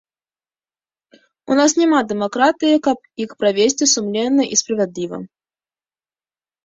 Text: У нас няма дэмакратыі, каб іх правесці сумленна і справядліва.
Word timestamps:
У 1.51 1.57
нас 1.59 1.71
няма 1.81 1.99
дэмакратыі, 2.13 2.81
каб 2.89 2.97
іх 3.25 3.29
правесці 3.43 3.85
сумленна 3.95 4.43
і 4.57 4.63
справядліва. 4.65 5.17